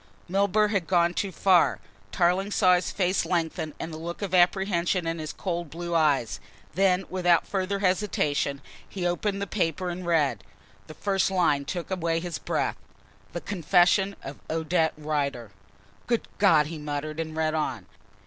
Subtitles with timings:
[0.27, 1.77] Milburgh had gone too far.
[2.11, 6.39] Tarling saw his face lengthen and the look of apprehension in his cold blue eyes.
[6.73, 10.43] Then, without further hesitation, he opened the paper and read.
[10.87, 12.77] The first line took away his breath.
[13.33, 15.51] "THE CONFESSION OF ODETTE RIDER."
[16.07, 17.85] "Good God!" he muttered and read on.